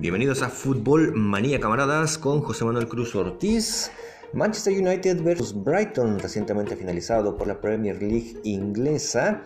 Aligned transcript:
Bienvenidos 0.00 0.40
a 0.40 0.48
Fútbol 0.48 1.12
Manía 1.14 1.60
Camaradas 1.60 2.16
con 2.16 2.40
José 2.40 2.64
Manuel 2.64 2.88
Cruz 2.88 3.14
Ortiz. 3.14 3.90
Manchester 4.32 4.72
United 4.72 5.22
versus 5.22 5.52
Brighton, 5.52 6.18
recientemente 6.18 6.74
finalizado 6.74 7.36
por 7.36 7.46
la 7.46 7.60
Premier 7.60 8.00
League 8.00 8.40
inglesa. 8.42 9.42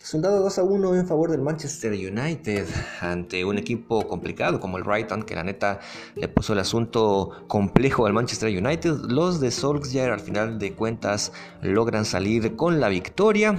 Resultado 0.00 0.40
2 0.40 0.58
a 0.58 0.62
1 0.62 0.94
en 0.94 1.06
favor 1.08 1.32
del 1.32 1.42
Manchester 1.42 1.92
United 1.92 2.66
ante 3.00 3.44
un 3.44 3.58
equipo 3.58 4.06
complicado 4.06 4.60
como 4.60 4.78
el 4.78 4.84
Brighton, 4.84 5.24
que 5.24 5.34
la 5.34 5.42
neta 5.42 5.80
le 6.14 6.28
puso 6.28 6.52
el 6.52 6.60
asunto 6.60 7.32
complejo 7.48 8.06
al 8.06 8.12
Manchester 8.12 8.48
United. 8.48 8.92
Los 9.08 9.40
de 9.40 9.50
Solskjaer 9.50 10.12
al 10.12 10.20
final 10.20 10.60
de 10.60 10.72
cuentas 10.72 11.32
logran 11.62 12.04
salir 12.04 12.54
con 12.54 12.78
la 12.78 12.88
victoria. 12.88 13.58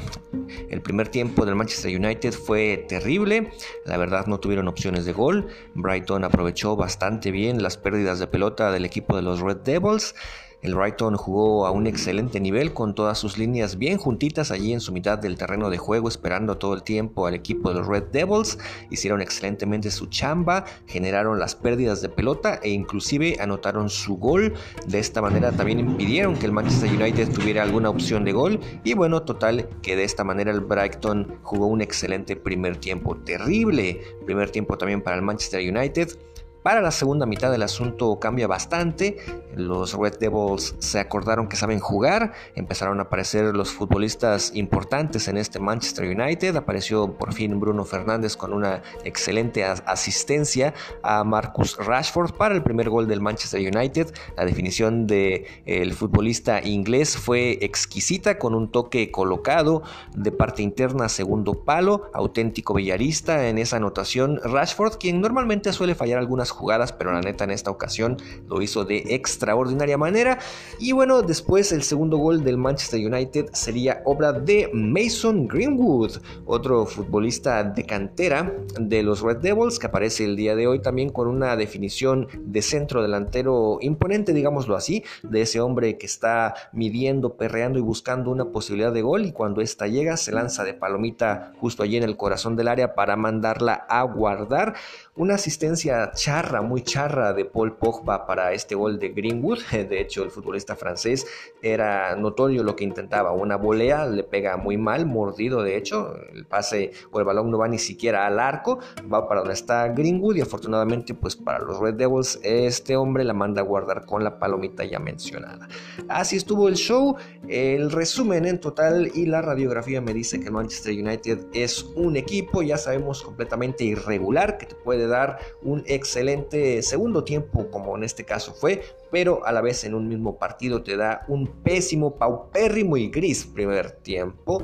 El 0.69 0.81
primer 0.81 1.09
tiempo 1.09 1.45
del 1.45 1.55
Manchester 1.55 1.93
United 1.93 2.31
fue 2.31 2.85
terrible, 2.87 3.51
la 3.85 3.97
verdad 3.97 4.25
no 4.27 4.39
tuvieron 4.39 4.69
opciones 4.69 5.03
de 5.03 5.11
gol. 5.11 5.47
Brighton 5.75 6.23
aprovechó 6.23 6.77
bastante 6.77 7.31
bien 7.31 7.61
las 7.61 7.75
pérdidas 7.75 8.17
de 8.17 8.27
pelota 8.27 8.71
del 8.71 8.85
equipo 8.85 9.17
de 9.17 9.23
los 9.23 9.41
Red 9.41 9.57
Devils. 9.57 10.15
El 10.61 10.75
Brighton 10.75 11.15
jugó 11.15 11.65
a 11.65 11.71
un 11.71 11.87
excelente 11.87 12.41
nivel 12.41 12.73
con 12.73 12.93
todas 12.93 13.17
sus 13.17 13.37
líneas 13.37 13.77
bien 13.77 13.97
juntitas 13.97 14.51
allí 14.51 14.73
en 14.73 14.81
su 14.81 14.91
mitad 14.91 15.17
del 15.17 15.37
terreno 15.37 15.69
de 15.69 15.77
juego 15.77 16.09
esperando 16.09 16.57
todo 16.57 16.73
el 16.73 16.83
tiempo 16.83 17.27
al 17.27 17.33
equipo 17.33 17.69
de 17.69 17.75
los 17.75 17.87
Red 17.87 18.05
Devils. 18.11 18.57
Hicieron 18.89 19.21
excelentemente 19.21 19.89
su 19.89 20.07
chamba, 20.07 20.65
generaron 20.85 21.39
las 21.39 21.55
pérdidas 21.55 22.01
de 22.01 22.09
pelota 22.09 22.59
e 22.61 22.71
inclusive 22.71 23.37
anotaron 23.39 23.89
su 23.89 24.17
gol. 24.17 24.53
De 24.85 24.99
esta 24.99 25.21
manera 25.21 25.53
también 25.53 25.79
impidieron 25.79 26.35
que 26.35 26.45
el 26.45 26.51
Manchester 26.51 26.91
United 26.91 27.31
tuviera 27.31 27.63
alguna 27.63 27.89
opción 27.89 28.25
de 28.25 28.33
gol 28.33 28.59
y 28.83 28.95
bueno, 28.95 29.23
total 29.23 29.69
que 29.81 29.95
de 29.95 30.03
esta 30.03 30.25
manera 30.25 30.51
el 30.51 30.59
Brighton 30.59 31.39
jugó 31.41 31.67
un 31.67 31.81
excelente 31.81 32.35
primer 32.35 32.75
tiempo. 32.75 33.15
Terrible 33.15 34.01
primer 34.25 34.49
tiempo 34.49 34.77
también 34.77 35.01
para 35.01 35.15
el 35.15 35.21
Manchester 35.21 35.61
United. 35.61 36.17
Para 36.63 36.81
la 36.81 36.91
segunda 36.91 37.25
mitad 37.25 37.51
del 37.51 37.63
asunto 37.63 38.19
cambia 38.19 38.45
bastante. 38.45 39.17
Los 39.55 39.93
Red 39.93 40.17
Devils 40.19 40.75
se 40.79 40.99
acordaron 40.99 41.47
que 41.47 41.55
saben 41.55 41.79
jugar. 41.79 42.33
Empezaron 42.53 42.99
a 42.99 43.03
aparecer 43.03 43.55
los 43.55 43.71
futbolistas 43.71 44.51
importantes 44.53 45.29
en 45.29 45.37
este 45.37 45.59
Manchester 45.59 46.05
United. 46.05 46.57
Apareció 46.57 47.13
por 47.13 47.33
fin 47.33 47.61
Bruno 47.61 47.85
Fernández 47.85 48.35
con 48.35 48.51
una 48.51 48.81
excelente 49.05 49.63
asistencia 49.63 50.73
a 51.01 51.23
Marcus 51.23 51.77
Rashford 51.77 52.33
para 52.33 52.55
el 52.55 52.61
primer 52.61 52.89
gol 52.89 53.07
del 53.07 53.21
Manchester 53.21 53.61
United. 53.61 54.13
La 54.35 54.43
definición 54.43 55.07
del 55.07 55.45
el 55.65 55.93
futbolista 55.93 56.61
inglés 56.61 57.15
fue 57.15 57.57
exquisita 57.61 58.37
con 58.37 58.53
un 58.53 58.69
toque 58.69 59.11
colocado 59.11 59.81
de 60.13 60.33
parte 60.33 60.61
interna 60.61 61.07
segundo 61.07 61.63
palo. 61.63 62.11
Auténtico 62.13 62.73
villarista 62.73 63.47
en 63.47 63.59
esa 63.59 63.77
anotación. 63.77 64.41
Rashford, 64.43 64.97
quien 64.97 65.21
normalmente 65.21 65.71
suele 65.71 65.95
fallar 65.95 66.19
algunas 66.19 66.48
jugadas, 66.51 66.93
pero 66.93 67.11
la 67.11 67.21
neta 67.21 67.43
en 67.43 67.51
esta 67.51 67.71
ocasión 67.71 68.17
lo 68.47 68.61
hizo 68.61 68.85
de 68.85 69.03
extraordinaria 69.09 69.97
manera. 69.97 70.39
Y 70.79 70.91
bueno, 70.91 71.21
después 71.21 71.71
el 71.71 71.83
segundo 71.83 72.17
gol 72.17 72.43
del 72.43 72.57
Manchester 72.57 73.05
United 73.05 73.49
sería 73.53 74.01
obra 74.05 74.33
de 74.33 74.69
Mason 74.73 75.47
Greenwood, 75.47 76.17
otro 76.45 76.85
futbolista 76.85 77.63
de 77.63 77.85
cantera 77.85 78.53
de 78.79 79.03
los 79.03 79.21
Red 79.21 79.37
Devils 79.37 79.79
que 79.79 79.87
aparece 79.87 80.25
el 80.25 80.35
día 80.35 80.55
de 80.55 80.67
hoy 80.67 80.79
también 80.79 81.09
con 81.09 81.27
una 81.27 81.55
definición 81.55 82.27
de 82.37 82.61
centro 82.61 83.01
delantero 83.01 83.79
imponente, 83.81 84.33
digámoslo 84.33 84.75
así, 84.75 85.03
de 85.23 85.41
ese 85.41 85.61
hombre 85.61 85.97
que 85.97 86.05
está 86.05 86.53
midiendo, 86.73 87.35
perreando 87.35 87.79
y 87.79 87.81
buscando 87.81 88.31
una 88.31 88.45
posibilidad 88.45 88.91
de 88.91 89.01
gol 89.01 89.25
y 89.25 89.31
cuando 89.31 89.61
esta 89.61 89.87
llega 89.87 90.17
se 90.17 90.31
lanza 90.31 90.63
de 90.63 90.73
palomita 90.73 91.53
justo 91.59 91.83
allí 91.83 91.97
en 91.97 92.03
el 92.03 92.17
corazón 92.17 92.55
del 92.55 92.67
área 92.67 92.95
para 92.95 93.15
mandarla 93.15 93.73
a 93.73 94.03
guardar. 94.03 94.75
Una 95.15 95.35
asistencia 95.35 96.11
charra, 96.39 96.61
muy 96.61 96.83
charra 96.83 97.33
de 97.33 97.43
Paul 97.43 97.75
Pogba 97.75 98.25
para 98.25 98.53
este 98.53 98.73
gol 98.73 98.97
de 98.97 99.09
Greenwood. 99.09 99.59
De 99.89 99.99
hecho, 99.99 100.23
el 100.23 100.31
futbolista 100.31 100.75
francés 100.77 101.27
era 101.61 102.15
notorio 102.15 102.63
lo 102.63 102.77
que 102.77 102.85
intentaba. 102.85 103.33
Una 103.33 103.57
volea 103.57 104.05
le 104.05 104.23
pega 104.23 104.55
muy 104.55 104.77
mal, 104.77 105.05
mordido 105.05 105.63
de 105.63 105.75
hecho. 105.75 106.15
El 106.33 106.45
pase 106.45 106.91
o 107.11 107.19
el 107.19 107.25
balón 107.25 107.51
no 107.51 107.57
va 107.57 107.67
ni 107.67 107.77
siquiera 107.77 108.25
al 108.25 108.39
arco, 108.39 108.79
va 109.11 109.27
para 109.27 109.41
donde 109.41 109.53
está 109.53 109.89
Greenwood 109.89 110.37
y 110.37 110.41
afortunadamente 110.41 111.13
pues 111.13 111.35
para 111.35 111.59
los 111.59 111.79
Red 111.79 111.95
Devils 111.95 112.39
este 112.43 112.95
hombre 112.95 113.25
la 113.25 113.33
manda 113.33 113.61
a 113.61 113.65
guardar 113.65 114.05
con 114.05 114.23
la 114.23 114.39
palomita 114.39 114.85
ya 114.85 114.99
mencionada. 114.99 115.67
Así 116.07 116.37
estuvo 116.37 116.69
el 116.69 116.75
show, 116.75 117.17
el 117.49 117.91
resumen 117.91 118.45
en 118.45 118.59
total 118.59 119.11
y 119.15 119.25
la 119.25 119.41
radiografía 119.41 120.01
me 120.01 120.13
dice 120.13 120.39
que 120.39 120.51
Manchester 120.51 120.93
United 120.93 121.47
es 121.51 121.83
un 121.95 122.15
equipo, 122.15 122.61
ya 122.61 122.77
sabemos, 122.77 123.23
completamente 123.23 123.83
irregular 123.83 124.59
que 124.59 124.67
te 124.67 124.75
puede 124.75 125.07
dar 125.07 125.39
un 125.63 125.83
excelente 125.87 126.83
segundo 126.83 127.23
tiempo, 127.23 127.71
como 127.71 127.97
en 127.97 128.03
este 128.03 128.23
caso 128.23 128.53
fue, 128.53 128.83
pero 129.11 129.43
a 129.47 129.51
la 129.51 129.61
vez 129.61 129.83
en 129.83 129.95
un 129.95 130.07
mismo 130.07 130.37
partido 130.37 130.83
te 130.83 130.95
da 130.95 131.25
un 131.27 131.47
pésimo, 131.63 132.15
paupérrimo 132.17 132.97
y 132.97 133.09
gris 133.09 133.45
primer 133.45 133.91
tiempo. 133.91 134.63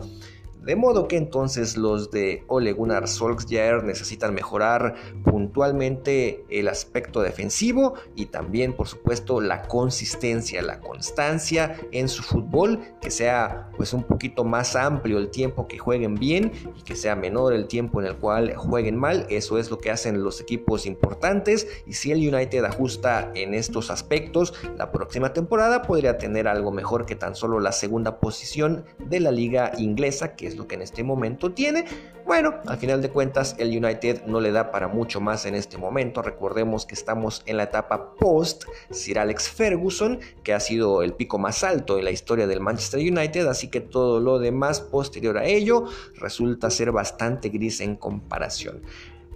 De 0.65 0.75
modo 0.75 1.07
que 1.07 1.15
entonces 1.15 1.77
los 1.77 2.09
de 2.09 2.43
Ole 2.47 2.73
Gunnar 2.73 3.07
Solskjaer 3.07 3.83
necesitan 3.83 4.33
mejorar 4.33 4.95
puntualmente 5.23 6.43
el 6.49 6.67
aspecto 6.69 7.21
defensivo 7.21 7.93
y 8.15 8.25
también 8.25 8.73
por 8.73 8.87
supuesto 8.87 9.41
la 9.41 9.67
consistencia, 9.67 10.63
la 10.63 10.79
constancia 10.79 11.79
en 11.91 12.09
su 12.09 12.23
fútbol, 12.23 12.79
que 12.99 13.11
sea 13.11 13.69
pues 13.77 13.93
un 13.93 14.01
poquito 14.01 14.43
más 14.43 14.75
amplio 14.75 15.19
el 15.19 15.29
tiempo 15.29 15.67
que 15.67 15.77
jueguen 15.77 16.15
bien 16.15 16.51
y 16.75 16.81
que 16.81 16.95
sea 16.95 17.15
menor 17.15 17.53
el 17.53 17.67
tiempo 17.67 18.01
en 18.01 18.07
el 18.07 18.17
cual 18.17 18.55
jueguen 18.55 18.95
mal. 18.95 19.27
Eso 19.29 19.59
es 19.59 19.69
lo 19.69 19.77
que 19.77 19.91
hacen 19.91 20.23
los 20.23 20.41
equipos 20.41 20.87
importantes 20.87 21.67
y 21.85 21.93
si 21.93 22.11
el 22.11 22.27
United 22.33 22.65
ajusta 22.65 23.31
en 23.35 23.53
estos 23.53 23.91
aspectos, 23.91 24.55
la 24.79 24.91
próxima 24.91 25.31
temporada 25.31 25.83
podría 25.83 26.17
tener 26.17 26.47
algo 26.47 26.71
mejor 26.71 27.05
que 27.05 27.15
tan 27.15 27.35
solo 27.35 27.59
la 27.59 27.71
segunda 27.71 28.19
posición 28.19 28.85
de 28.97 29.19
la 29.19 29.29
liga 29.29 29.71
inglesa, 29.77 30.35
que 30.35 30.54
lo 30.55 30.67
que 30.67 30.75
en 30.75 30.81
este 30.81 31.03
momento 31.03 31.51
tiene. 31.51 31.85
Bueno, 32.25 32.55
al 32.65 32.77
final 32.77 33.01
de 33.01 33.09
cuentas 33.09 33.55
el 33.59 33.69
United 33.69 34.25
no 34.25 34.41
le 34.41 34.51
da 34.51 34.71
para 34.71 34.87
mucho 34.87 35.21
más 35.21 35.45
en 35.45 35.55
este 35.55 35.77
momento. 35.77 36.21
Recordemos 36.21 36.85
que 36.85 36.95
estamos 36.95 37.43
en 37.45 37.57
la 37.57 37.63
etapa 37.63 38.15
post 38.15 38.63
Sir 38.89 39.19
Alex 39.19 39.49
Ferguson, 39.49 40.19
que 40.43 40.53
ha 40.53 40.59
sido 40.59 41.03
el 41.03 41.13
pico 41.13 41.37
más 41.37 41.63
alto 41.63 41.97
en 41.97 42.05
la 42.05 42.11
historia 42.11 42.47
del 42.47 42.61
Manchester 42.61 42.99
United, 42.99 43.47
así 43.47 43.69
que 43.69 43.81
todo 43.81 44.19
lo 44.19 44.39
demás 44.39 44.81
posterior 44.81 45.37
a 45.37 45.45
ello 45.45 45.85
resulta 46.15 46.69
ser 46.69 46.91
bastante 46.91 47.49
gris 47.49 47.81
en 47.81 47.95
comparación. 47.95 48.81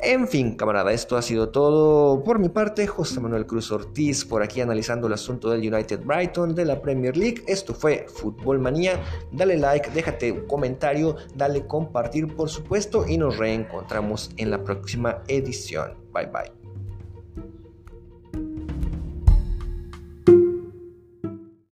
En 0.02 0.30
fin, 0.30 0.56
camarada, 0.56 0.94
esto 0.94 1.18
ha 1.18 1.22
sido 1.22 1.50
todo 1.50 2.24
por 2.24 2.40
mi 2.40 2.48
parte. 2.48 2.88
José 2.88 3.20
Manuel 3.20 3.46
Cruz 3.46 3.70
Ortiz 3.70 4.24
por 4.24 4.42
aquí 4.42 4.62
analizando 4.62 5.08
el 5.08 5.14
asunto 5.14 5.50
del 5.50 5.74
United 5.74 6.06
Brighton 6.06 6.56
de 6.56 6.64
la 6.64 6.82
Premier 6.82 7.18
League. 7.18 7.44
Esto 7.48 7.74
fue 7.74 8.06
Fútbol 8.08 8.60
Manía. 8.60 8.98
Dale 9.32 9.58
like, 9.58 9.90
déjate 9.92 10.32
un 10.32 10.48
comentario, 10.48 11.18
dale 11.36 11.68
compartir 11.68 12.34
por 12.34 12.50
supuesto 12.50 13.06
y 13.06 13.18
nos 13.18 13.38
reencontramos 13.38 14.32
en 14.38 14.52
la 14.52 14.64
próxima 14.64 15.22
edición. 15.28 15.98
Bye 16.14 16.28
bye. 16.28 16.59